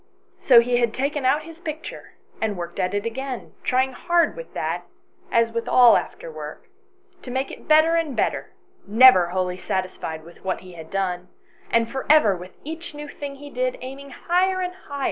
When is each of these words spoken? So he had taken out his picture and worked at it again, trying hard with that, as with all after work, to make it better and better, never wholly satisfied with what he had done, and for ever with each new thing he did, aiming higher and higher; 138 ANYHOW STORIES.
So 0.39 0.61
he 0.61 0.77
had 0.77 0.95
taken 0.95 1.25
out 1.25 1.43
his 1.43 1.61
picture 1.61 2.13
and 2.41 2.57
worked 2.57 2.79
at 2.79 2.95
it 2.95 3.05
again, 3.05 3.53
trying 3.63 3.93
hard 3.93 4.35
with 4.35 4.51
that, 4.55 4.85
as 5.31 5.51
with 5.51 5.69
all 5.69 5.95
after 5.95 6.31
work, 6.31 6.65
to 7.21 7.29
make 7.29 7.51
it 7.51 7.67
better 7.67 7.93
and 7.93 8.15
better, 8.15 8.51
never 8.87 9.27
wholly 9.27 9.57
satisfied 9.59 10.23
with 10.23 10.43
what 10.43 10.61
he 10.61 10.73
had 10.73 10.89
done, 10.89 11.27
and 11.69 11.87
for 11.91 12.07
ever 12.09 12.35
with 12.35 12.57
each 12.63 12.95
new 12.95 13.07
thing 13.09 13.35
he 13.35 13.51
did, 13.51 13.77
aiming 13.81 14.09
higher 14.09 14.17
and 14.17 14.25
higher; 14.25 14.55
138 14.55 14.63
ANYHOW 14.79 14.83
STORIES. 14.87 14.99